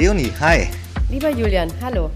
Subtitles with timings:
[0.00, 0.70] Leonie, hi.
[1.10, 2.10] Lieber Julian, hallo.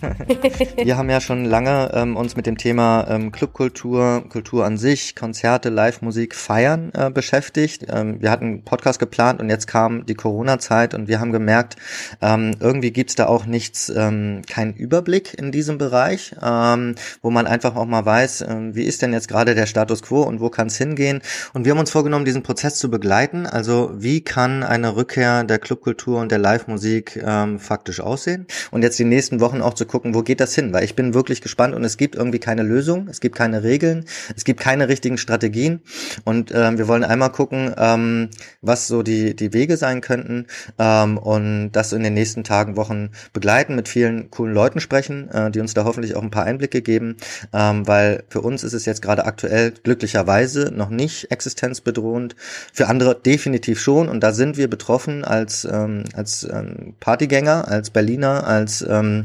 [0.76, 5.14] wir haben ja schon lange ähm, uns mit dem Thema ähm, Clubkultur, Kultur an sich,
[5.14, 7.86] Konzerte, Live-Musik, Feiern äh, beschäftigt.
[7.88, 11.76] Ähm, wir hatten einen Podcast geplant und jetzt kam die Corona-Zeit und wir haben gemerkt,
[12.20, 17.46] ähm, irgendwie gibt's da auch nichts, ähm, keinen Überblick in diesem Bereich, ähm, wo man
[17.46, 20.50] einfach auch mal weiß, äh, wie ist denn jetzt gerade der Status quo und wo
[20.50, 21.22] kann es hingehen.
[21.54, 23.46] Und wir haben uns vorgenommen, diesen Prozess zu begleiten.
[23.46, 27.22] Also wie kann eine Rückkehr der Clubkultur und der Live-Musik
[27.58, 28.46] faktisch aussehen?
[28.70, 30.72] Und jetzt die nächsten Wochen auch zu gucken, wo geht das hin?
[30.72, 34.04] Weil ich bin wirklich gespannt und es gibt irgendwie keine Lösung, es gibt keine Regeln,
[34.36, 35.80] es gibt keine richtigen Strategien.
[36.24, 38.30] Und ähm, wir wollen einmal gucken, ähm,
[38.62, 40.46] was so die, die Wege sein könnten
[40.78, 45.50] ähm, und das in den nächsten Tagen, Wochen begleiten, mit vielen coolen Leuten sprechen, äh,
[45.50, 47.16] die uns da hoffentlich auch ein paar Einblicke geben,
[47.52, 52.36] ähm, weil für uns ist es jetzt gerade aktuell glücklicherweise noch nicht existenzbedrohend,
[52.72, 54.08] für andere definitiv schon.
[54.08, 59.24] Und da sind wir betroffen als, ähm, als ähm, Partygänger, als Berliner, als ähm,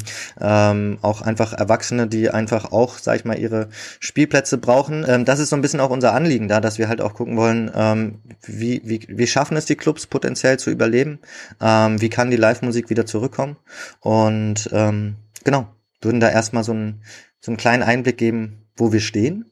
[0.52, 5.06] ähm, auch einfach Erwachsene, die einfach auch, sag ich mal, ihre Spielplätze brauchen.
[5.08, 7.38] Ähm, das ist so ein bisschen auch unser Anliegen da, dass wir halt auch gucken
[7.38, 11.20] wollen, ähm, wie, wie, wie schaffen es die Clubs potenziell zu überleben,
[11.62, 13.56] ähm, wie kann die Live-Musik wieder zurückkommen
[14.02, 15.68] und ähm, genau,
[16.02, 17.04] würden da erstmal so einen,
[17.40, 19.46] so einen kleinen Einblick geben, wo wir stehen.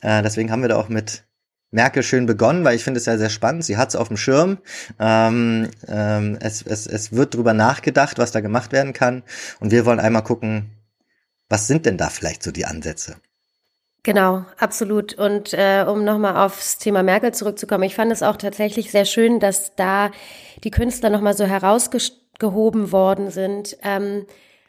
[0.00, 1.24] Äh, deswegen haben wir da auch mit
[1.70, 3.64] Merkel schön begonnen, weil ich finde es ja sehr spannend.
[3.64, 4.58] Sie hat es auf dem Schirm.
[4.98, 9.22] Ähm, ähm, es, es, es wird drüber nachgedacht, was da gemacht werden kann.
[9.60, 10.70] Und wir wollen einmal gucken,
[11.48, 13.16] was sind denn da vielleicht so die Ansätze?
[14.02, 15.14] Genau, absolut.
[15.14, 19.40] Und äh, um nochmal aufs Thema Merkel zurückzukommen, ich fand es auch tatsächlich sehr schön,
[19.40, 20.10] dass da
[20.64, 23.76] die Künstler nochmal so herausgehoben worden sind.
[23.82, 24.24] Ähm,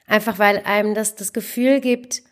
[0.07, 2.23] einfach weil einem das das Gefühl gibt,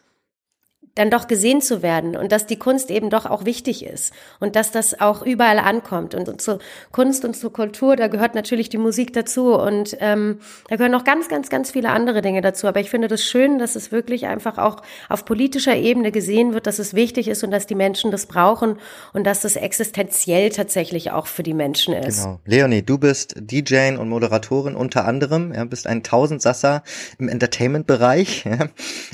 [0.97, 4.55] dann doch gesehen zu werden und dass die Kunst eben doch auch wichtig ist und
[4.55, 6.15] dass das auch überall ankommt.
[6.15, 6.59] Und, und zur
[6.91, 11.03] Kunst und zur Kultur, da gehört natürlich die Musik dazu und ähm, da gehören noch
[11.03, 12.67] ganz, ganz, ganz viele andere Dinge dazu.
[12.67, 16.67] Aber ich finde das schön, dass es wirklich einfach auch auf politischer Ebene gesehen wird,
[16.67, 18.77] dass es wichtig ist und dass die Menschen das brauchen
[19.13, 22.23] und dass das existenziell tatsächlich auch für die Menschen ist.
[22.23, 22.39] Genau.
[22.45, 26.83] Leonie, du bist DJ und Moderatorin unter anderem, ja, bist ein Tausendsasser
[27.19, 28.45] im Entertainment-Bereich.
[28.57, 28.69] Ja.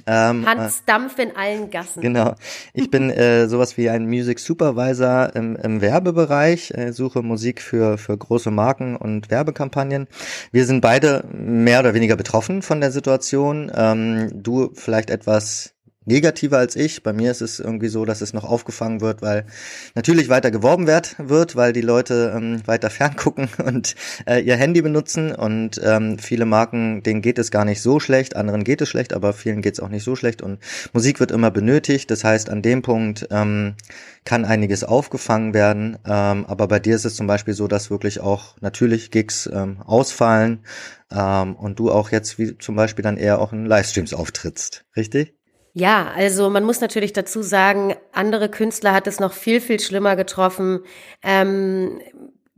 [0.05, 2.01] Ähm, Hans Dampf in allen Gassen.
[2.01, 2.35] Genau.
[2.73, 7.97] Ich bin äh, sowas wie ein Music Supervisor im, im Werbebereich, äh, suche Musik für,
[7.97, 10.07] für große Marken und Werbekampagnen.
[10.51, 13.72] Wir sind beide mehr oder weniger betroffen von der Situation.
[13.75, 15.72] Ähm, du vielleicht etwas
[16.05, 17.03] negativer als ich.
[17.03, 19.45] Bei mir ist es irgendwie so, dass es noch aufgefangen wird, weil
[19.95, 23.95] natürlich weiter geworben wird, wird weil die Leute ähm, weiter ferngucken und
[24.27, 28.35] äh, ihr Handy benutzen und ähm, viele Marken, denen geht es gar nicht so schlecht,
[28.35, 30.59] anderen geht es schlecht, aber vielen geht es auch nicht so schlecht und
[30.93, 32.11] Musik wird immer benötigt.
[32.11, 33.75] Das heißt, an dem Punkt ähm,
[34.25, 38.19] kann einiges aufgefangen werden, ähm, aber bei dir ist es zum Beispiel so, dass wirklich
[38.19, 40.63] auch natürlich Gigs ähm, ausfallen
[41.11, 45.35] ähm, und du auch jetzt wie zum Beispiel dann eher auch in Livestreams auftrittst, richtig?
[45.73, 50.16] Ja, also man muss natürlich dazu sagen, andere Künstler hat es noch viel, viel schlimmer
[50.16, 50.81] getroffen.
[51.23, 52.00] Ähm,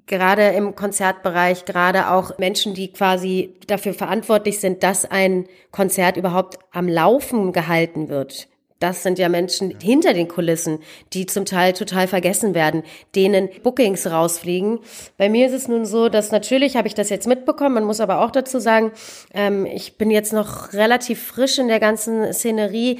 [0.05, 6.59] gerade im Konzertbereich, gerade auch Menschen, die quasi dafür verantwortlich sind, dass ein Konzert überhaupt
[6.71, 8.49] am Laufen gehalten wird
[8.79, 10.79] das sind ja Menschen hinter den Kulissen,
[11.13, 12.83] die zum Teil total vergessen werden,
[13.15, 14.79] denen Bookings rausfliegen.
[15.17, 18.01] Bei mir ist es nun so, dass natürlich habe ich das jetzt mitbekommen, man muss
[18.01, 18.91] aber auch dazu sagen,
[19.33, 22.99] ähm, ich bin jetzt noch relativ frisch in der ganzen Szenerie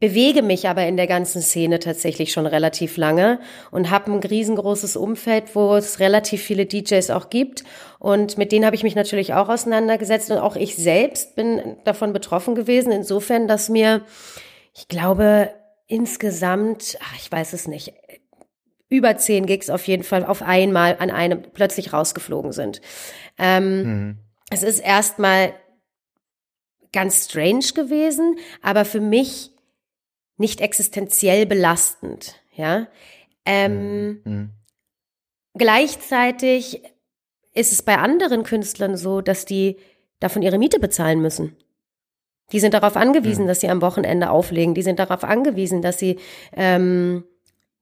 [0.00, 3.38] bewege mich aber in der ganzen Szene tatsächlich schon relativ lange
[3.70, 7.64] und habe ein riesengroßes Umfeld, wo es relativ viele DJs auch gibt.
[7.98, 12.12] Und mit denen habe ich mich natürlich auch auseinandergesetzt und auch ich selbst bin davon
[12.12, 14.02] betroffen gewesen, insofern, dass mir
[14.74, 15.54] ich glaube,
[15.86, 17.94] insgesamt, ach, ich weiß es nicht,
[18.88, 22.80] über zehn Gigs auf jeden Fall auf einmal an einem plötzlich rausgeflogen sind.
[23.38, 24.18] Ähm, mhm.
[24.50, 25.54] Es ist erstmal
[26.92, 29.50] ganz strange gewesen, aber für mich
[30.36, 32.88] nicht existenziell belastend, ja.
[33.44, 34.20] Ähm, mhm.
[34.24, 34.50] mhm.
[35.56, 36.82] Gleichzeitig
[37.52, 39.78] ist es bei anderen Künstlern so, dass die
[40.18, 41.56] davon ihre Miete bezahlen müssen.
[42.52, 43.48] Die sind darauf angewiesen, mhm.
[43.48, 44.74] dass sie am Wochenende auflegen.
[44.74, 46.18] Die sind darauf angewiesen, dass sie
[46.56, 47.24] ähm,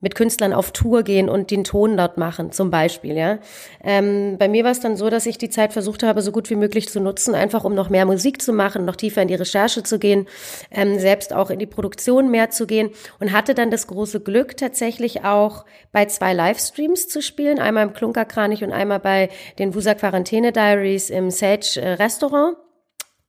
[0.03, 3.39] mit Künstlern auf Tour gehen und den Ton dort machen, zum Beispiel, ja.
[3.83, 6.51] Ähm, bei mir war es dann so, dass ich die Zeit versucht habe, so gut
[6.51, 9.37] wie möglich zu nutzen, einfach um noch mehr Musik zu machen, noch tiefer in die
[9.37, 10.27] Recherche zu gehen,
[10.71, 14.57] ähm, selbst auch in die Produktion mehr zu gehen und hatte dann das große Glück,
[14.57, 19.29] tatsächlich auch bei zwei Livestreams zu spielen, einmal im Klunkerkranich und einmal bei
[19.61, 22.57] den Wusa Quarantäne Diaries im Sage äh, Restaurant.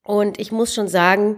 [0.03, 1.37] Und ich muss schon sagen,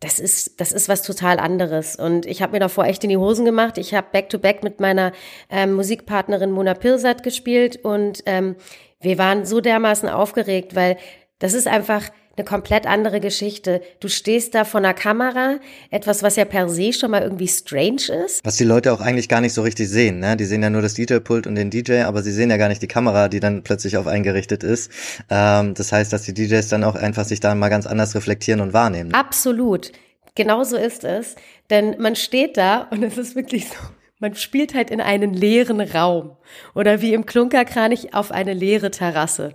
[0.00, 1.96] das ist, das ist was total anderes.
[1.96, 3.78] Und ich habe mir davor echt in die Hosen gemacht.
[3.78, 5.12] Ich habe Back-to-Back mit meiner
[5.48, 8.56] ähm, Musikpartnerin Mona Pirsat gespielt und ähm,
[9.00, 10.96] wir waren so dermaßen aufgeregt, weil
[11.38, 13.80] das ist einfach eine komplett andere Geschichte.
[14.00, 15.58] Du stehst da vor einer Kamera,
[15.90, 18.44] etwas, was ja per se schon mal irgendwie strange ist.
[18.44, 20.36] Was die Leute auch eigentlich gar nicht so richtig sehen, ne?
[20.36, 22.82] Die sehen ja nur das DJ-Pult und den DJ, aber sie sehen ja gar nicht
[22.82, 24.90] die Kamera, die dann plötzlich auf eingerichtet ist.
[25.30, 28.60] Ähm, das heißt, dass die DJs dann auch einfach sich da mal ganz anders reflektieren
[28.60, 29.14] und wahrnehmen.
[29.14, 29.92] Absolut.
[30.34, 31.36] Genauso ist es.
[31.70, 33.74] Denn man steht da und es ist wirklich so,
[34.18, 36.36] man spielt halt in einen leeren Raum
[36.74, 39.52] oder wie im Klunkerkranich auf eine leere Terrasse.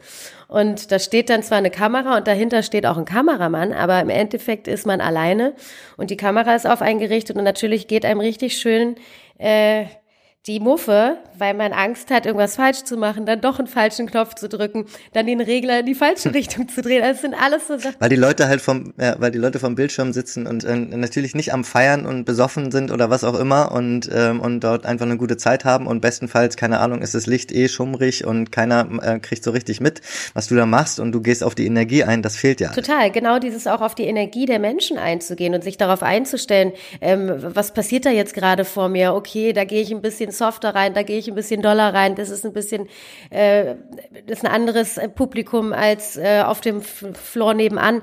[0.52, 4.10] Und da steht dann zwar eine Kamera und dahinter steht auch ein Kameramann, aber im
[4.10, 5.54] Endeffekt ist man alleine
[5.96, 8.96] und die Kamera ist auf eingerichtet und natürlich geht einem richtig schön
[9.38, 9.86] äh,
[10.48, 14.34] die Muffe, weil man Angst hat, irgendwas falsch zu machen, dann doch einen falschen Knopf
[14.34, 17.04] zu drücken, dann den Regler in die falsche Richtung zu drehen.
[17.04, 17.98] Das sind alles so Sachen.
[18.00, 21.36] Weil die Leute halt vom, ja, weil die Leute vom Bildschirm sitzen und äh, natürlich
[21.36, 25.06] nicht am Feiern und besoffen sind oder was auch immer und ähm, und dort einfach
[25.06, 28.88] eine gute Zeit haben und bestenfalls keine Ahnung ist das Licht eh schummrig und keiner
[29.04, 30.02] äh, kriegt so richtig mit,
[30.34, 32.24] was du da machst und du gehst auf die Energie ein.
[32.24, 32.70] Das fehlt ja.
[32.72, 37.32] Total, genau dieses auch auf die Energie der Menschen einzugehen und sich darauf einzustellen, ähm,
[37.40, 39.14] was passiert da jetzt gerade vor mir?
[39.14, 41.94] Okay, da gehe ich ein bisschen bisschen softer rein, da gehe ich ein bisschen doller
[41.94, 42.16] rein.
[42.16, 42.88] Das ist ein bisschen,
[43.30, 43.76] äh,
[44.28, 48.02] das ist ein anderes Publikum als äh, auf dem Floor nebenan.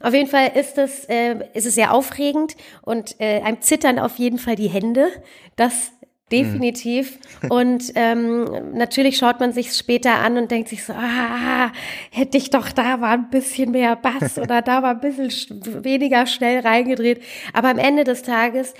[0.00, 4.16] Auf jeden Fall ist es, äh, ist es sehr aufregend und äh, einem zittern auf
[4.16, 5.08] jeden Fall die Hände.
[5.56, 5.92] Das
[6.30, 7.18] definitiv.
[7.42, 7.50] Mhm.
[7.50, 11.72] Und ähm, natürlich schaut man sich später an und denkt sich so, ah,
[12.10, 16.26] hätte ich doch da war ein bisschen mehr Bass oder da war ein bisschen weniger
[16.26, 17.22] schnell reingedreht.
[17.54, 18.74] Aber am Ende des Tages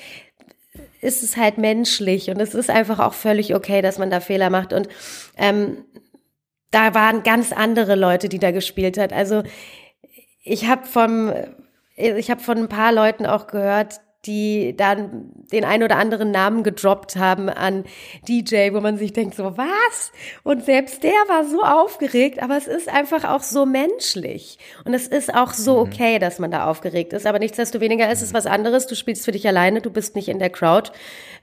[1.00, 4.50] ist es halt menschlich und es ist einfach auch völlig okay, dass man da Fehler
[4.50, 4.72] macht.
[4.72, 4.88] Und
[5.36, 5.84] ähm,
[6.70, 9.12] da waren ganz andere Leute, die da gespielt hat.
[9.12, 9.42] Also
[10.42, 11.32] ich habe vom,
[11.96, 16.62] ich habe von ein paar Leuten auch gehört, die dann den ein oder anderen Namen
[16.64, 17.84] gedroppt haben an
[18.26, 20.12] DJ, wo man sich denkt, so was?
[20.42, 24.58] Und selbst der war so aufgeregt, aber es ist einfach auch so menschlich.
[24.84, 25.92] Und es ist auch so mhm.
[25.92, 27.26] okay, dass man da aufgeregt ist.
[27.26, 28.86] Aber nichtsdestoweniger ist es was anderes.
[28.86, 30.90] Du spielst für dich alleine, du bist nicht in der Crowd.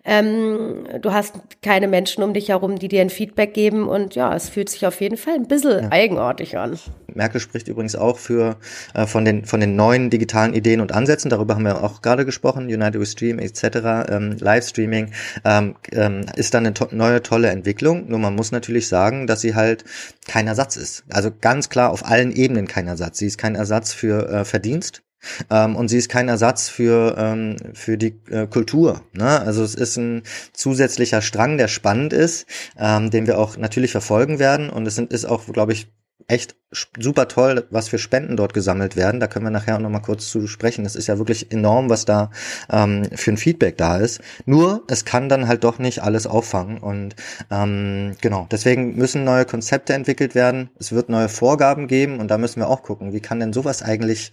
[0.06, 3.88] Ähm, du hast keine Menschen um dich herum, die dir ein Feedback geben.
[3.88, 5.92] Und ja, es fühlt sich auf jeden Fall ein bisschen ja.
[5.92, 6.78] eigenartig an.
[7.14, 8.58] Merkel spricht übrigens auch für
[8.94, 11.30] äh, von den von den neuen digitalen Ideen und Ansätzen.
[11.30, 12.66] Darüber haben wir auch gerade gesprochen.
[12.66, 14.10] United We Stream etc.
[14.10, 15.12] Ähm, Livestreaming
[15.44, 18.08] ähm, ähm, ist dann eine to neue tolle Entwicklung.
[18.08, 19.86] Nur man muss natürlich sagen, dass sie halt
[20.28, 21.04] kein Ersatz ist.
[21.10, 23.18] Also ganz klar auf allen Ebenen kein Ersatz.
[23.18, 25.05] Sie ist kein Ersatz für äh, Verdienst.
[25.50, 29.02] Ähm, und sie ist kein Ersatz für, ähm, für die äh, Kultur.
[29.14, 29.42] Ne?
[29.42, 30.24] Also es ist ein
[30.54, 32.46] zusätzlicher Strang, der spannend ist,
[32.78, 34.70] ähm, den wir auch natürlich verfolgen werden.
[34.70, 35.88] Und es sind, ist auch, glaube ich,
[36.28, 36.56] echt
[37.00, 39.20] super toll, was für Spenden dort gesammelt werden.
[39.20, 40.84] Da können wir nachher auch noch mal kurz zu sprechen.
[40.84, 42.32] Das ist ja wirklich enorm, was da
[42.70, 44.22] ähm, für ein Feedback da ist.
[44.46, 46.80] Nur, es kann dann halt doch nicht alles auffangen.
[46.80, 47.16] Und
[47.52, 50.70] ähm, genau, deswegen müssen neue Konzepte entwickelt werden.
[50.80, 53.84] Es wird neue Vorgaben geben und da müssen wir auch gucken, wie kann denn sowas
[53.84, 54.32] eigentlich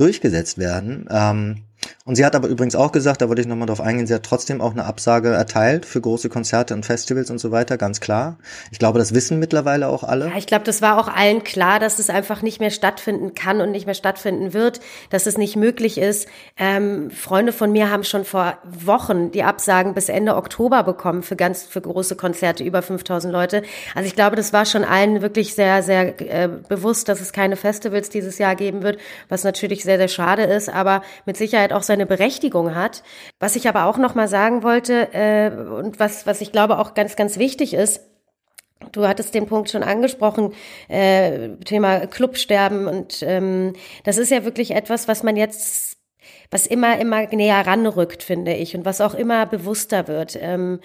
[0.00, 1.06] durchgesetzt werden.
[1.10, 1.64] Ähm,
[2.04, 4.22] und sie hat aber übrigens auch gesagt, da wollte ich nochmal drauf eingehen, sie hat
[4.22, 8.38] trotzdem auch eine Absage erteilt für große Konzerte und Festivals und so weiter, ganz klar.
[8.70, 10.26] Ich glaube, das wissen mittlerweile auch alle.
[10.28, 13.60] Ja, ich glaube, das war auch allen klar, dass es einfach nicht mehr stattfinden kann
[13.60, 16.26] und nicht mehr stattfinden wird, dass es nicht möglich ist.
[16.56, 21.36] Ähm, Freunde von mir haben schon vor Wochen die Absagen bis Ende Oktober bekommen für
[21.36, 23.62] ganz, für große Konzerte, über 5000 Leute.
[23.94, 27.56] Also ich glaube, das war schon allen wirklich sehr, sehr äh, bewusst, dass es keine
[27.56, 31.82] Festivals dieses Jahr geben wird, was natürlich sehr, sehr schade ist, aber mit Sicherheit auch
[31.82, 33.02] seine Berechtigung hat.
[33.38, 36.94] Was ich aber auch noch mal sagen wollte äh, und was, was ich glaube auch
[36.94, 38.00] ganz, ganz wichtig ist,
[38.92, 40.54] Du hattest den Punkt schon angesprochen,
[40.88, 43.74] äh, Thema Clubsterben und ähm,
[44.04, 45.98] das ist ja wirklich etwas, was man jetzt,
[46.50, 50.36] was immer, immer näher ranrückt, finde ich, und was auch immer bewusster wird.
[50.40, 50.80] Ähm,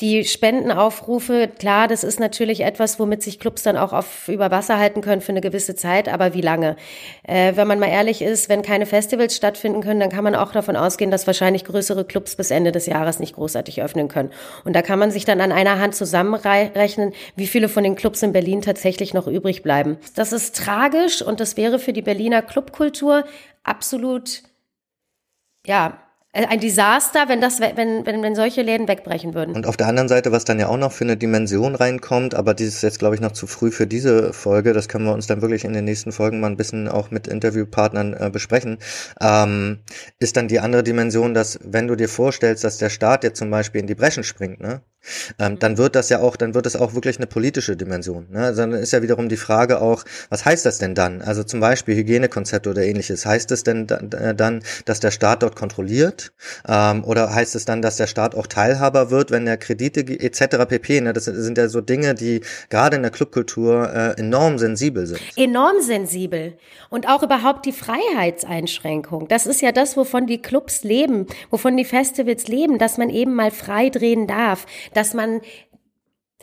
[0.00, 4.76] die Spendenaufrufe, klar, das ist natürlich etwas, womit sich Clubs dann auch auf über Wasser
[4.76, 6.74] halten können für eine gewisse Zeit, aber wie lange?
[7.22, 10.50] Äh, wenn man mal ehrlich ist, wenn keine Festivals stattfinden können, dann kann man auch
[10.50, 14.32] davon ausgehen, dass wahrscheinlich größere Clubs bis Ende des Jahres nicht großartig öffnen können.
[14.64, 18.20] Und da kann man sich dann an einer Hand zusammenrechnen, wie viele von den Clubs
[18.24, 19.98] in Berlin tatsächlich noch übrig bleiben.
[20.16, 23.24] Das ist tragisch und das wäre für die Berliner Clubkultur
[23.62, 24.42] absolut,
[25.64, 26.03] ja,
[26.34, 29.54] ein Desaster, wenn das, wenn, wenn, wenn solche Läden wegbrechen würden.
[29.54, 32.54] Und auf der anderen Seite, was dann ja auch noch für eine Dimension reinkommt, aber
[32.54, 35.28] die ist jetzt, glaube ich, noch zu früh für diese Folge, das können wir uns
[35.28, 38.78] dann wirklich in den nächsten Folgen mal ein bisschen auch mit Interviewpartnern äh, besprechen,
[39.20, 39.80] ähm,
[40.18, 43.50] ist dann die andere Dimension, dass wenn du dir vorstellst, dass der Staat jetzt zum
[43.50, 44.82] Beispiel in die Breschen springt, ne?
[45.38, 48.26] Ähm, dann wird das ja auch, dann wird es auch wirklich eine politische Dimension.
[48.30, 48.44] Ne?
[48.44, 51.22] Also dann ist ja wiederum die Frage auch, was heißt das denn dann?
[51.22, 53.26] Also zum Beispiel Hygienekonzepte oder ähnliches.
[53.26, 56.32] Heißt es denn dann, dass der Staat dort kontrolliert?
[56.66, 60.66] Ähm, oder heißt es dann, dass der Staat auch Teilhaber wird, wenn er Kredite etc.
[60.68, 61.00] pp.
[61.00, 61.12] Ne?
[61.12, 65.20] Das sind ja so Dinge, die gerade in der Clubkultur äh, enorm sensibel sind.
[65.36, 66.56] Enorm sensibel.
[66.90, 69.28] Und auch überhaupt die Freiheitseinschränkung.
[69.28, 73.34] Das ist ja das, wovon die Clubs leben, wovon die Festivals leben, dass man eben
[73.34, 75.40] mal frei drehen darf dass man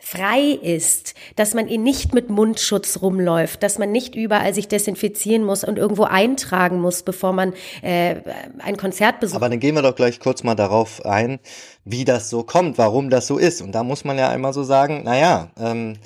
[0.01, 5.43] frei ist, dass man ihn nicht mit Mundschutz rumläuft, dass man nicht überall sich desinfizieren
[5.43, 7.53] muss und irgendwo eintragen muss, bevor man
[7.83, 8.15] äh,
[8.59, 9.35] ein Konzert besucht.
[9.35, 11.39] Aber dann gehen wir doch gleich kurz mal darauf ein,
[11.85, 13.61] wie das so kommt, warum das so ist.
[13.61, 15.97] Und da muss man ja einmal so sagen, naja, ähm,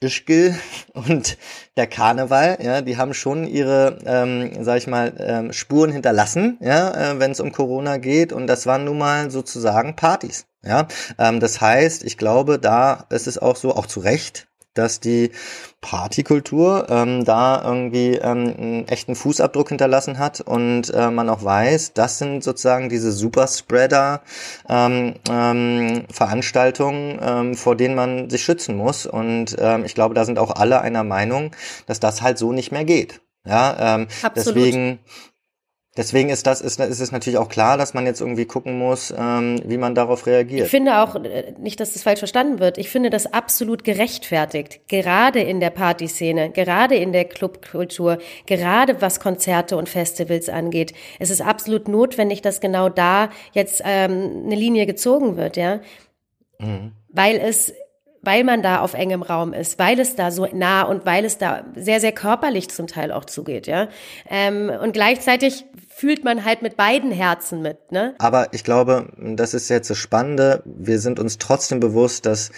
[0.00, 0.54] Ischgl
[0.92, 1.38] und
[1.76, 7.12] der Karneval, ja, die haben schon ihre, ähm, sag ich mal, ähm, Spuren hinterlassen, ja,
[7.12, 8.32] äh, wenn es um Corona geht.
[8.32, 10.46] Und das waren nun mal sozusagen Partys.
[10.62, 10.88] Ja,
[11.18, 14.48] ähm, das heißt, ich glaube, da ist es auch so, auch zu Recht,
[14.78, 15.30] dass die
[15.80, 21.92] Partykultur ähm, da irgendwie ähm, einen echten Fußabdruck hinterlassen hat und äh, man auch weiß,
[21.92, 24.22] das sind sozusagen diese Superspreader
[24.68, 30.24] ähm, ähm, Veranstaltungen, ähm, vor denen man sich schützen muss und ähm, ich glaube, da
[30.24, 31.52] sind auch alle einer Meinung,
[31.86, 33.20] dass das halt so nicht mehr geht.
[33.44, 34.56] Ja, ähm, Absolut.
[34.56, 34.98] deswegen
[35.96, 39.14] Deswegen ist das ist, ist es natürlich auch klar, dass man jetzt irgendwie gucken muss,
[39.16, 40.66] ähm, wie man darauf reagiert.
[40.66, 42.76] Ich finde auch äh, nicht, dass das falsch verstanden wird.
[42.76, 49.20] Ich finde das absolut gerechtfertigt, gerade in der Partyszene, gerade in der Clubkultur, gerade was
[49.20, 50.92] Konzerte und Festivals angeht.
[51.18, 55.80] Es ist absolut notwendig, dass genau da jetzt ähm, eine Linie gezogen wird, ja,
[56.58, 56.92] mhm.
[57.08, 57.72] weil es
[58.26, 61.38] weil man da auf engem Raum ist, weil es da so nah und weil es
[61.38, 63.88] da sehr, sehr körperlich zum Teil auch zugeht, ja.
[64.28, 68.14] Ähm, und gleichzeitig fühlt man halt mit beiden Herzen mit, ne?
[68.18, 70.62] Aber ich glaube, das ist jetzt das Spannende.
[70.66, 72.50] Wir sind uns trotzdem bewusst, dass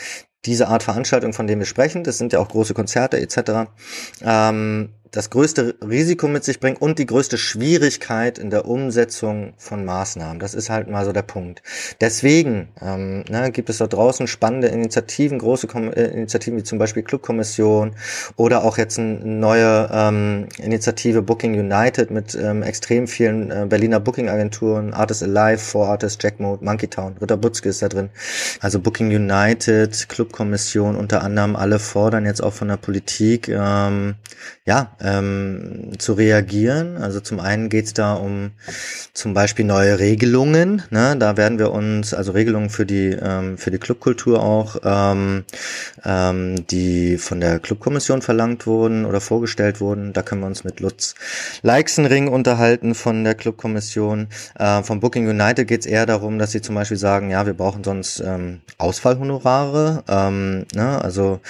[0.45, 3.71] diese Art Veranstaltung, von denen wir sprechen, das sind ja auch große Konzerte etc.,
[4.25, 9.85] ähm, das größte Risiko mit sich bringt und die größte Schwierigkeit in der Umsetzung von
[9.85, 10.39] Maßnahmen.
[10.39, 11.63] Das ist halt mal so der Punkt.
[12.01, 16.79] Deswegen ähm, ne, gibt es da draußen spannende Initiativen, große Kom äh, Initiativen wie zum
[16.79, 17.93] Beispiel Clubkommission
[18.37, 24.01] oder auch jetzt eine neue ähm, Initiative Booking United mit ähm, extrem vielen äh, Berliner
[24.01, 28.11] Booking-Agenturen, Artists Alive, Four Artists, Jackmode, Monkey Town, Ritter Butzke ist da drin.
[28.61, 34.17] Also Booking United, Clubkommission unter anderem, alle fordern jetzt auch von der Politik, ähm,
[34.65, 36.97] ja, ähm, zu reagieren.
[36.97, 38.51] Also zum einen geht es da um
[39.15, 40.83] zum Beispiel neue Regelungen.
[40.91, 41.17] Ne?
[41.19, 45.45] Da werden wir uns, also Regelungen für die ähm, für die Clubkultur auch, ähm,
[46.05, 50.13] ähm, die von der Clubkommission verlangt wurden oder vorgestellt wurden.
[50.13, 51.15] Da können wir uns mit Lutz
[51.63, 54.29] Leixenring unterhalten von der Clubkommission.
[54.59, 57.55] Äh, vom Booking United geht es eher darum, dass sie zum Beispiel sagen, ja, wir
[57.55, 61.03] brauchen sonst ähm, Ausfallhonorare, ähm, ne?
[61.03, 61.41] also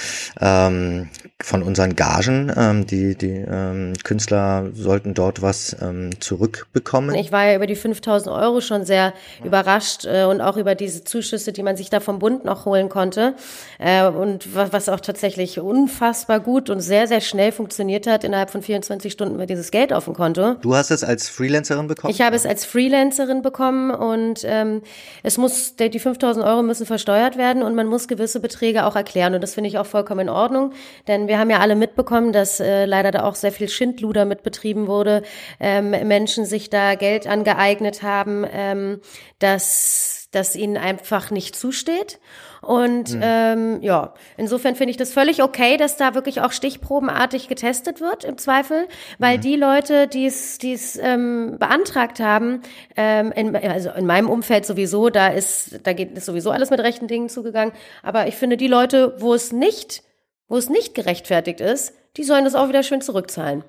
[0.40, 1.08] ähm,
[1.40, 7.14] von unseren Gagen, ähm, die die ähm, Künstler sollten dort was ähm, zurückbekommen.
[7.14, 9.14] Ich war ja über die 5000 Euro schon sehr
[9.44, 12.88] überrascht äh, und auch über diese Zuschüsse, die man sich da vom Bund noch holen
[12.88, 13.34] konnte
[13.78, 18.24] äh, und was, was auch tatsächlich unfassbar gut und sehr, sehr schnell funktioniert hat.
[18.24, 20.54] Innerhalb von 24 Stunden war dieses Geld auf dem Konto.
[20.54, 22.12] Du hast es als Freelancerin bekommen?
[22.12, 24.82] Ich habe es als Freelancerin bekommen und ähm,
[25.22, 29.36] es muss, die 5000 Euro müssen versteuert werden und man muss gewisse Beträge auch erklären
[29.36, 30.72] und das finde ich auch vollkommen in Ordnung,
[31.06, 34.42] denn wir haben ja alle mitbekommen, dass äh, leider da auch sehr viel Schindluder mit
[34.42, 35.22] betrieben wurde,
[35.60, 39.00] ähm, Menschen sich da Geld angeeignet haben, ähm,
[39.38, 42.18] dass, dass ihnen einfach nicht zusteht.
[42.60, 43.20] Und mhm.
[43.22, 48.24] ähm, ja, insofern finde ich das völlig okay, dass da wirklich auch stichprobenartig getestet wird,
[48.24, 49.42] im Zweifel, weil mhm.
[49.42, 52.62] die Leute, die es die es ähm, beantragt haben,
[52.96, 56.80] ähm, in, also in meinem Umfeld sowieso, da ist, da geht es sowieso alles mit
[56.80, 57.72] rechten Dingen zugegangen.
[58.02, 60.02] Aber ich finde, die Leute, wo es nicht,
[60.48, 63.64] wo es nicht gerechtfertigt ist, die sollen das auch wieder schön zurückzahlen.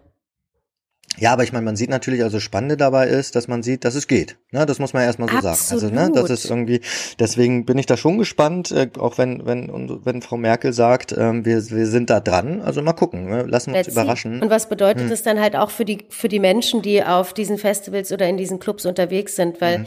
[1.17, 3.95] Ja, aber ich meine, man sieht natürlich, also Spannende dabei ist, dass man sieht, dass
[3.95, 4.37] es geht.
[4.51, 5.81] Ne, das muss man erstmal so Absolut.
[5.81, 5.97] sagen.
[5.97, 6.81] Also, ne, das ist irgendwie,
[7.19, 11.45] deswegen bin ich da schon gespannt, äh, auch wenn, wenn, wenn Frau Merkel sagt, ähm,
[11.45, 12.61] wir, wir sind da dran.
[12.61, 13.43] Also mal gucken, ne?
[13.43, 14.41] lassen wir uns überraschen.
[14.41, 15.09] Und was bedeutet hm.
[15.09, 18.37] das dann halt auch für die, für die Menschen, die auf diesen Festivals oder in
[18.37, 19.59] diesen Clubs unterwegs sind?
[19.61, 19.85] Weil hm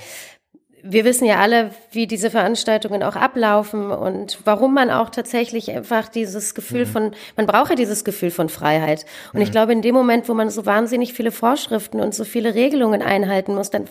[0.85, 6.09] wir wissen ja alle, wie diese Veranstaltungen auch ablaufen und warum man auch tatsächlich einfach
[6.09, 6.91] dieses Gefühl mhm.
[6.91, 9.07] von, man braucht ja dieses Gefühl von Freiheit.
[9.33, 9.43] Und mhm.
[9.43, 13.01] ich glaube, in dem Moment, wo man so wahnsinnig viele Vorschriften und so viele Regelungen
[13.01, 13.85] einhalten muss, dann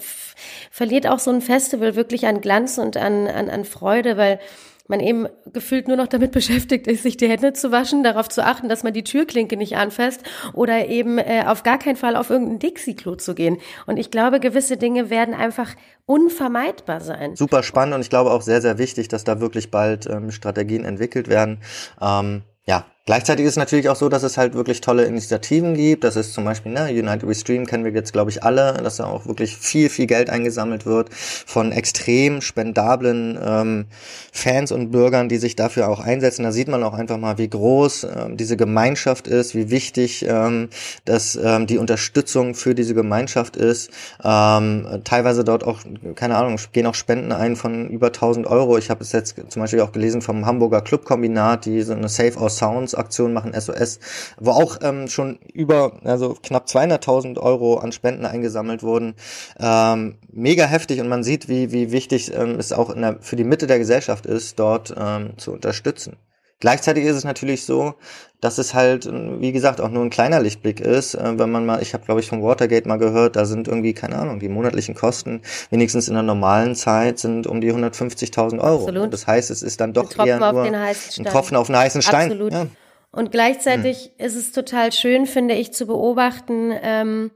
[0.70, 4.40] verliert auch so ein Festival wirklich an Glanz und an, an, an Freude, weil
[4.88, 8.44] man eben gefühlt nur noch damit beschäftigt ist, sich die Hände zu waschen, darauf zu
[8.46, 10.22] achten, dass man die Türklinke nicht anfasst
[10.54, 13.58] oder eben äh, auf gar keinen Fall auf irgendein Dixie-Klo zu gehen.
[13.86, 17.36] Und ich glaube, gewisse Dinge werden einfach unvermeidbar sein.
[17.36, 20.84] Super spannend und ich glaube auch sehr, sehr wichtig, dass da wirklich bald ähm, Strategien
[20.84, 21.60] entwickelt werden.
[22.02, 26.06] Ähm, ja, Gleichzeitig ist es natürlich auch so, dass es halt wirklich tolle Initiativen gibt.
[26.06, 28.96] Das ist zum Beispiel, ne, United We Stream kennen wir jetzt, glaube ich, alle, dass
[28.96, 33.88] da auch wirklich viel, viel Geld eingesammelt wird von extrem spendablen ähm,
[34.32, 36.44] Fans und Bürgern, die sich dafür auch einsetzen.
[36.44, 40.70] Da sieht man auch einfach mal, wie groß ähm, diese Gemeinschaft ist, wie wichtig ähm,
[41.04, 43.92] dass ähm, die Unterstützung für diese Gemeinschaft ist.
[44.24, 45.82] Ähm, teilweise dort auch,
[46.16, 48.78] keine Ahnung, gehen auch Spenden ein von über 1000 Euro.
[48.78, 52.40] Ich habe es jetzt zum Beispiel auch gelesen vom Hamburger Clubkombinat, die so eine Save
[52.40, 54.00] Our Sounds Aktion machen, SOS,
[54.40, 59.16] wo auch ähm, schon über, also knapp 200.000 Euro an Spenden eingesammelt wurden.
[59.60, 63.44] Ähm, mega heftig und man sieht, wie, wie wichtig ähm, es auch der, für die
[63.44, 66.18] Mitte der Gesellschaft ist, dort ähm, zu unterstützen.
[66.62, 67.96] Gleichzeitig ist es natürlich so,
[68.40, 71.16] dass es halt, wie gesagt, auch nur ein kleiner Lichtblick ist.
[71.16, 73.94] Äh, wenn man mal, ich habe glaube ich vom Watergate mal gehört, da sind irgendwie,
[73.94, 75.42] keine Ahnung, die monatlichen Kosten
[75.72, 78.88] wenigstens in der normalen Zeit sind um die 150.000 Euro.
[78.88, 79.12] Absolut.
[79.12, 82.32] Das heißt, es ist dann doch eher nur ein Tropfen auf den heißen Stein.
[82.32, 82.54] Absolut.
[82.54, 82.68] Ja.
[83.12, 84.26] Und gleichzeitig mhm.
[84.26, 87.32] ist es total schön, finde ich, zu beobachten, ähm,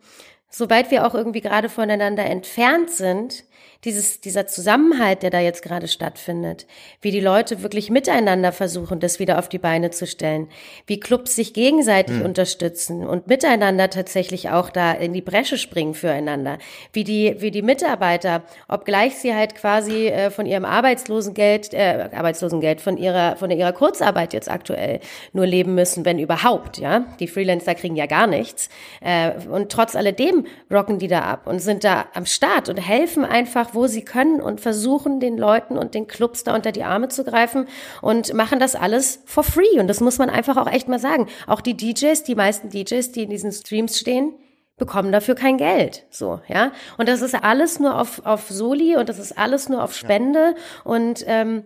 [0.50, 3.44] sobald wir auch irgendwie gerade voneinander entfernt sind,
[3.84, 6.65] dieses, dieser Zusammenhalt, der da jetzt gerade stattfindet,
[7.01, 10.48] wie die Leute wirklich miteinander versuchen, das wieder auf die Beine zu stellen,
[10.88, 12.25] wie Clubs sich gegenseitig mhm.
[12.25, 16.58] unterstützen und miteinander tatsächlich auch da in die Bresche springen füreinander,
[16.94, 22.82] wie die, wie die Mitarbeiter, obgleich sie halt quasi äh, von ihrem Arbeitslosengeld, äh, Arbeitslosengeld,
[22.82, 25.00] von ihrer, von ihrer Kurzarbeit jetzt aktuell
[25.34, 27.05] nur leben müssen, wenn überhaupt, ja.
[27.20, 28.70] Die Freelancer kriegen ja gar nichts.
[29.01, 33.25] Äh, und trotz alledem rocken die da ab und sind da am Start und helfen
[33.25, 37.10] einfach, wo sie können und versuchen den Leuten und den Clubs da unter die Arme
[37.10, 37.67] zu greifen
[38.01, 39.79] und machen das alles for free.
[39.79, 41.27] Und das muss man einfach auch echt mal sagen.
[41.46, 44.34] Auch die DJs, die meisten DJs, die in diesen Streams stehen,
[44.77, 46.05] bekommen dafür kein Geld.
[46.10, 46.72] So, ja.
[46.98, 50.56] Und das ist alles nur auf, auf Soli und das ist alles nur auf Spende.
[50.84, 51.63] Und ähm,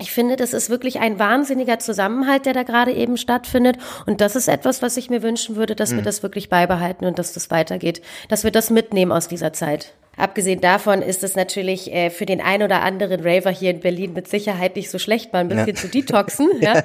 [0.00, 3.78] ich finde, das ist wirklich ein wahnsinniger Zusammenhalt, der da gerade eben stattfindet.
[4.06, 5.96] Und das ist etwas, was ich mir wünschen würde, dass mhm.
[5.96, 9.94] wir das wirklich beibehalten und dass das weitergeht, dass wir das mitnehmen aus dieser Zeit.
[10.16, 14.12] Abgesehen davon ist es natürlich äh, für den ein oder anderen Raver hier in Berlin
[14.12, 15.74] mit Sicherheit nicht so schlecht, mal ein bisschen ja.
[15.74, 16.48] zu detoxen.
[16.60, 16.84] ja?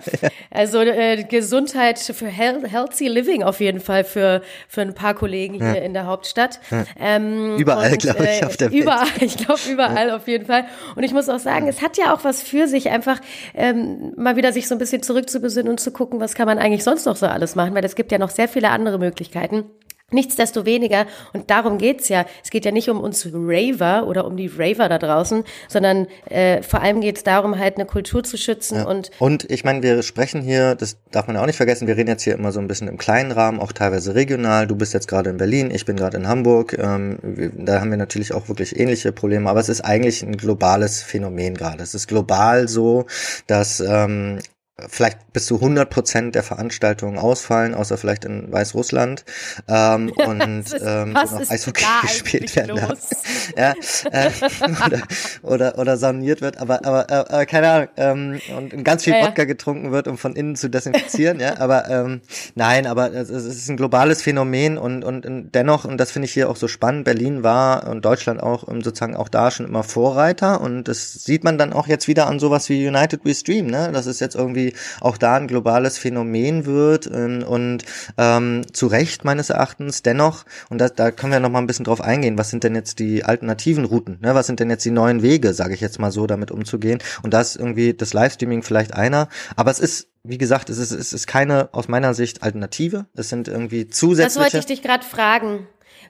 [0.52, 5.76] Also äh, Gesundheit für healthy living auf jeden Fall für für ein paar Kollegen hier
[5.76, 5.82] ja.
[5.82, 6.60] in der Hauptstadt.
[7.00, 8.82] Ähm, überall, glaube ich, auf der Welt.
[8.82, 10.65] Überall, ich glaube überall auf jeden Fall.
[10.96, 13.20] Und ich muss auch sagen, es hat ja auch was für sich, einfach
[13.54, 16.84] ähm, mal wieder sich so ein bisschen zurückzubesinnen und zu gucken, was kann man eigentlich
[16.84, 19.65] sonst noch so alles machen, weil es gibt ja noch sehr viele andere Möglichkeiten.
[20.12, 24.48] Nichtsdestoweniger, und darum geht's ja, es geht ja nicht um uns Raver oder um die
[24.48, 28.86] Raver da draußen, sondern äh, vor allem geht's darum, halt eine Kultur zu schützen ja.
[28.86, 29.12] und.
[29.19, 32.10] Und ich meine, wir sprechen hier, das darf man ja auch nicht vergessen, wir reden
[32.10, 34.67] jetzt hier immer so ein bisschen im kleinen Rahmen, auch teilweise regional.
[34.67, 36.78] Du bist jetzt gerade in Berlin, ich bin gerade in Hamburg.
[36.78, 37.17] Ähm,
[37.58, 41.56] da haben wir natürlich auch wirklich ähnliche Probleme, aber es ist eigentlich ein globales Phänomen
[41.56, 41.84] gerade.
[41.84, 43.06] Es ist global so,
[43.48, 44.39] dass ähm,
[44.88, 49.26] vielleicht bis zu 100 Prozent der Veranstaltungen ausfallen, außer vielleicht in Weißrussland
[49.68, 53.00] ähm, und ist, ähm, wo noch Eishockey gespielt werden darf.
[53.58, 53.74] ja,
[54.12, 54.30] äh,
[54.84, 55.02] oder,
[55.42, 59.26] oder, oder saniert wird, aber aber äh, äh, keine Ahnung ähm, und ganz viel ja,
[59.26, 62.22] Wodka getrunken wird, um von innen zu desinfizieren, ja, aber ähm,
[62.56, 66.28] nein, aber es, es ist ein globales Phänomen und, und und dennoch und das finde
[66.28, 67.06] ich hier auch so spannend.
[67.06, 71.44] Berlin war und Deutschland auch ähm, sozusagen auch da schon immer Vorreiter und das sieht
[71.44, 73.92] man dann auch jetzt wieder an sowas wie United We Stream, ne?
[73.94, 74.68] Das ist jetzt irgendwie
[75.01, 77.84] auch da ein globales Phänomen wird ähm, und
[78.17, 81.86] ähm, zu Recht meines Erachtens dennoch, und da, da können wir noch mal ein bisschen
[81.86, 84.36] drauf eingehen, was sind denn jetzt die alternativen Routen, ne?
[84.36, 87.34] was sind denn jetzt die neuen Wege, sage ich jetzt mal so, damit umzugehen und
[87.34, 91.13] da ist irgendwie das Livestreaming vielleicht einer, aber es ist wie gesagt, es ist, es
[91.13, 93.05] ist keine aus meiner Sicht Alternative.
[93.15, 94.27] Es sind irgendwie zusätzliche.
[94.27, 95.65] Das wollte ich dich gerade fragen.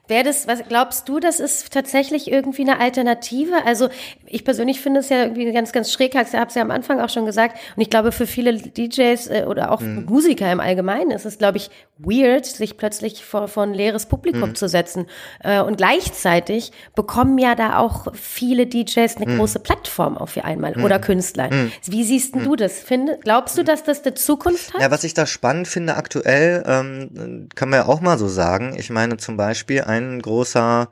[0.08, 3.64] Wäre das, was glaubst du, das ist tatsächlich irgendwie eine Alternative?
[3.64, 3.88] Also
[4.26, 7.00] ich persönlich finde es ja irgendwie ganz, ganz schräg, ich habe es ja am Anfang
[7.00, 7.58] auch schon gesagt.
[7.76, 10.06] Und ich glaube, für viele DJs äh, oder auch mhm.
[10.08, 14.50] Musiker im Allgemeinen ist es, glaube ich, weird, sich plötzlich vor, vor ein leeres Publikum
[14.50, 14.54] mhm.
[14.54, 15.06] zu setzen.
[15.42, 19.38] Äh, und gleichzeitig bekommen ja da auch viele DJs eine mhm.
[19.38, 21.02] große Plattform auf einmal oder mhm.
[21.02, 21.52] Künstler.
[21.52, 21.72] Mhm.
[21.86, 22.78] Wie siehst du das?
[22.78, 24.80] Finde, glaubst du, dass das eine Zukunft hat?
[24.80, 28.74] Ja, was ich da spannend finde aktuell, ähm, kann man ja auch mal so sagen.
[28.78, 30.88] Ich meine zum Beispiel ein großer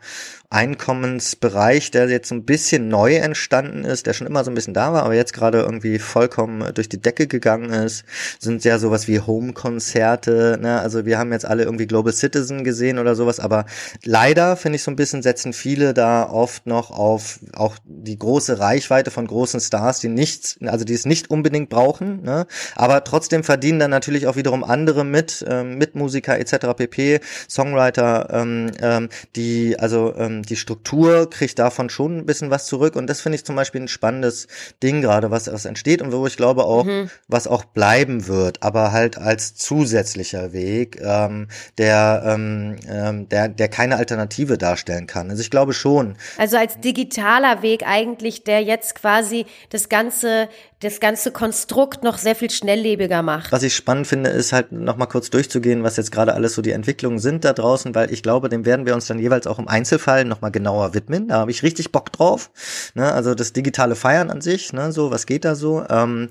[0.51, 4.95] Einkommensbereich, der jetzt ein bisschen neu entstanden ist, der schon immer so ein bisschen da
[4.95, 8.05] war, aber jetzt gerade irgendwie vollkommen durch die Decke gegangen ist,
[8.39, 10.81] sind ja sowas wie Home-Konzerte, ne?
[10.81, 13.67] Also wir haben jetzt alle irgendwie Global Citizen gesehen oder sowas, aber
[14.05, 18.59] leider finde ich so ein bisschen setzen viele da oft noch auf auch die große
[18.59, 22.47] Reichweite von großen Stars, die nichts, also die es nicht unbedingt brauchen, ne?
[22.75, 26.69] Aber trotzdem verdienen dann natürlich auch wiederum andere mit, ähm, Mitmusiker etc.
[26.75, 32.67] pp, Songwriter, ähm, ähm, die also ähm, die Struktur kriegt davon schon ein bisschen was
[32.67, 34.47] zurück und das finde ich zum Beispiel ein spannendes
[34.83, 37.11] Ding gerade, was, was entsteht und wo ich glaube auch, mhm.
[37.29, 41.49] was auch bleiben wird, aber halt als zusätzlicher Weg, ähm,
[41.79, 45.31] der, ähm, ähm, der, der keine Alternative darstellen kann.
[45.31, 46.17] Also ich glaube schon.
[46.37, 50.49] Also als digitaler Weg eigentlich, der jetzt quasi das ganze
[50.81, 53.51] das ganze Konstrukt noch sehr viel schnelllebiger macht.
[53.51, 56.71] Was ich spannend finde, ist halt nochmal kurz durchzugehen, was jetzt gerade alles so die
[56.71, 59.67] Entwicklungen sind da draußen, weil ich glaube, dem werden wir uns dann jeweils auch im
[59.67, 61.29] Einzelfall nochmal genauer widmen.
[61.29, 62.51] Da habe ich richtig Bock drauf.
[62.95, 63.13] Ne?
[63.13, 64.93] Also das digitale Feiern an sich, ne?
[64.93, 65.85] so, was geht da so?
[65.89, 66.29] Ähm,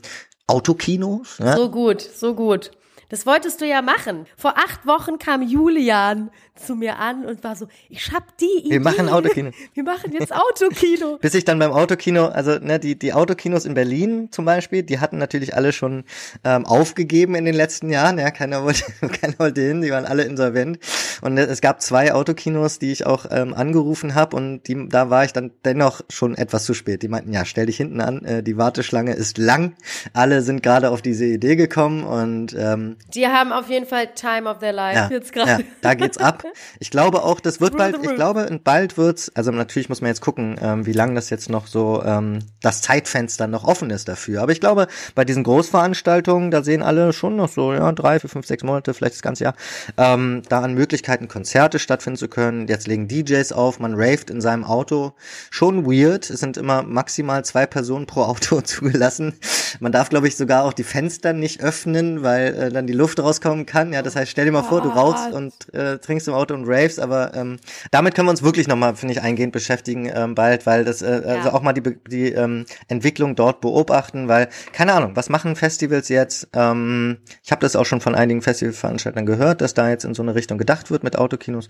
[0.47, 1.39] Autokinos.
[1.39, 1.53] Ne?
[1.55, 2.71] So gut, so gut.
[3.09, 4.25] Das wolltest du ja machen.
[4.35, 8.71] Vor acht Wochen kam Julian zu mir an und war so, ich hab die Idee.
[8.71, 9.51] Wir machen Autokino.
[9.73, 11.17] Wir machen jetzt Autokino.
[11.21, 14.99] Bis ich dann beim Autokino, also ne, die, die Autokinos in Berlin zum Beispiel, die
[14.99, 16.03] hatten natürlich alle schon
[16.43, 18.17] ähm, aufgegeben in den letzten Jahren.
[18.17, 18.83] Ja, keiner wollte,
[19.21, 20.79] keiner wollte hin, die waren alle insolvent.
[21.21, 25.23] Und es gab zwei Autokinos, die ich auch ähm, angerufen habe und die, da war
[25.23, 27.03] ich dann dennoch schon etwas zu spät.
[27.03, 29.75] Die meinten, ja, stell dich hinten an, äh, die Warteschlange ist lang.
[30.13, 34.49] Alle sind gerade auf diese Idee gekommen und ähm, die haben auf jeden Fall Time
[34.49, 35.63] of their life ja, jetzt gerade.
[35.63, 36.43] Ja, da geht's ab.
[36.79, 40.21] Ich glaube auch, das wird bald, ich glaube, bald wird's, also natürlich muss man jetzt
[40.21, 44.41] gucken, ähm, wie lange das jetzt noch so, ähm, das Zeitfenster noch offen ist dafür.
[44.41, 48.29] Aber ich glaube, bei diesen Großveranstaltungen, da sehen alle schon noch so, ja, drei, vier,
[48.29, 49.55] fünf, sechs Monate, vielleicht das ganze Jahr,
[49.97, 52.67] ähm, da an Möglichkeiten, Konzerte stattfinden zu können.
[52.67, 55.13] Jetzt legen DJs auf, man raved in seinem Auto.
[55.49, 56.29] Schon weird.
[56.29, 59.33] Es sind immer maximal zwei Personen pro Auto zugelassen.
[59.79, 63.19] Man darf, glaube ich, sogar auch die Fenster nicht öffnen, weil äh, dann die Luft
[63.19, 63.93] rauskommen kann.
[63.93, 66.65] Ja, das heißt, stell dir mal vor, du rauchst und äh, trinkst im Auto und
[66.67, 67.57] raves, aber ähm,
[67.91, 71.21] damit können wir uns wirklich nochmal, finde ich, eingehend beschäftigen ähm, bald, weil das, äh,
[71.21, 71.35] ja.
[71.35, 76.09] also auch mal die, die ähm, Entwicklung dort beobachten, weil, keine Ahnung, was machen Festivals
[76.09, 76.47] jetzt?
[76.53, 80.23] Ähm, ich habe das auch schon von einigen Festivalveranstaltern gehört, dass da jetzt in so
[80.23, 81.67] eine Richtung gedacht wird mit Autokinos.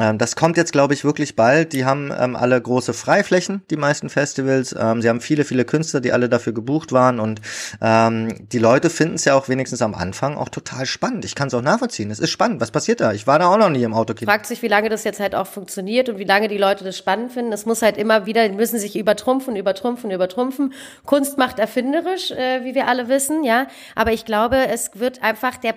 [0.00, 1.72] Ähm, das kommt jetzt, glaube ich, wirklich bald.
[1.72, 4.74] Die haben ähm, alle große Freiflächen, die meisten Festivals.
[4.78, 7.40] Ähm, sie haben viele, viele Künstler, die alle dafür gebucht waren und
[7.80, 11.24] ähm, die Leute finden es ja auch wenigstens am Anfang auch total spannend.
[11.24, 12.10] Ich kann es auch nachvollziehen.
[12.10, 12.60] Es ist spannend.
[12.60, 13.12] Was passiert da?
[13.12, 14.30] Ich war da auch noch nie im Autokino.
[14.30, 16.98] Fragt sich, wie lange das jetzt halt auch funktioniert und wie lange die Leute das
[16.98, 17.52] spannend finden.
[17.52, 20.74] Es muss halt immer wieder, die müssen sich übertrumpfen, übertrumpfen, übertrumpfen.
[21.06, 23.66] Kunst macht erfinderisch, äh, wie wir alle wissen, ja.
[23.94, 25.74] Aber ich glaube, es wird einfach der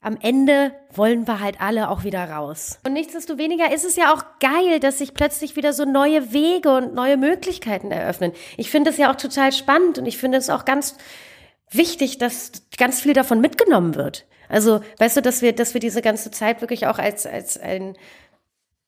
[0.00, 2.78] am Ende wollen wir halt alle auch wieder raus.
[2.86, 6.94] Und nichtsdestoweniger ist es ja auch geil, dass sich plötzlich wieder so neue Wege und
[6.94, 8.32] neue Möglichkeiten eröffnen.
[8.58, 10.98] Ich finde es ja auch total spannend und ich finde es auch ganz
[11.70, 14.26] wichtig, dass ganz viel davon mitgenommen wird.
[14.48, 17.96] Also, weißt du, dass wir, dass wir diese ganze Zeit wirklich auch als, als ein,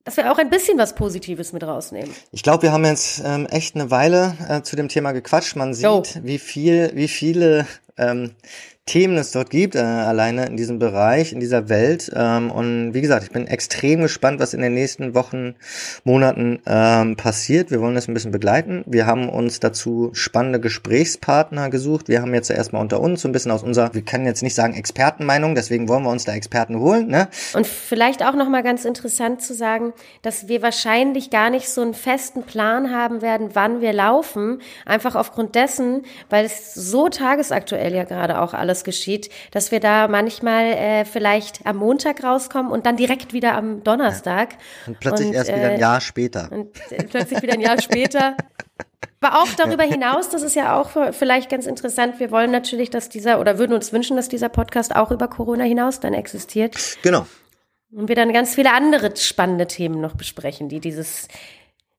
[0.05, 2.15] dass wir auch ein bisschen was Positives mit rausnehmen.
[2.31, 5.57] Ich glaube, wir haben jetzt ähm, echt eine Weile äh, zu dem Thema gequatscht.
[5.57, 6.03] Man sieht, oh.
[6.23, 7.67] wie viel, wie viele
[7.99, 8.33] ähm,
[8.87, 12.09] Themen es dort gibt, äh, alleine in diesem Bereich, in dieser Welt.
[12.15, 15.57] Ähm, und wie gesagt, ich bin extrem gespannt, was in den nächsten Wochen,
[16.05, 17.73] Monaten ähm, passiert.
[17.73, 18.85] Wir wollen das ein bisschen begleiten.
[18.87, 22.07] Wir haben uns dazu spannende Gesprächspartner gesucht.
[22.07, 24.55] Wir haben jetzt erstmal unter uns so ein bisschen aus unserer, wir können jetzt nicht
[24.55, 27.09] sagen Expertenmeinung, deswegen wollen wir uns da Experten holen.
[27.09, 27.27] Ne?
[27.55, 31.95] Und vielleicht auch nochmal ganz interessant zu sagen, dass wir wahrscheinlich gar nicht so einen
[31.95, 34.61] festen Plan haben werden, wann wir laufen.
[34.85, 40.09] Einfach aufgrund dessen, weil es so tagesaktuell ja gerade auch alles geschieht, dass wir da
[40.09, 44.53] manchmal äh, vielleicht am Montag rauskommen und dann direkt wieder am Donnerstag.
[44.53, 44.59] Ja.
[44.89, 46.49] Und plötzlich und, erst wieder ein äh, Jahr später.
[46.51, 48.37] Und äh, plötzlich wieder ein Jahr später.
[49.21, 52.21] Aber auch darüber hinaus, das ist ja auch vielleicht ganz interessant.
[52.21, 55.65] Wir wollen natürlich, dass dieser oder würden uns wünschen, dass dieser Podcast auch über Corona
[55.65, 56.77] hinaus dann existiert.
[57.03, 57.27] Genau.
[57.93, 61.29] Und wir dann ganz viele andere spannende Themen noch besprechen, die dieses,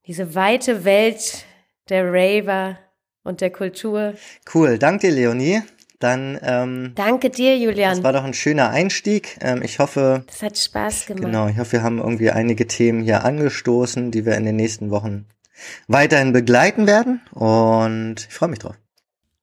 [0.06, 1.46] diese weite Welt
[1.90, 2.78] der Raver
[3.24, 4.14] und der Kultur.
[4.54, 5.64] Cool, danke dir, Leonie.
[6.00, 7.96] Dann ähm, danke dir, Julian.
[7.96, 9.38] Das war doch ein schöner Einstieg.
[9.42, 11.24] Ähm, ich hoffe, das hat Spaß gemacht.
[11.24, 14.92] Genau, ich hoffe, wir haben irgendwie einige Themen hier angestoßen, die wir in den nächsten
[14.92, 15.26] Wochen
[15.88, 17.22] weiterhin begleiten werden.
[17.32, 18.76] Und ich freue mich drauf.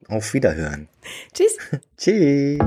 [0.06, 0.88] Auf Wiederhören.
[1.32, 1.58] Tschüss.
[1.96, 2.58] Tschüss.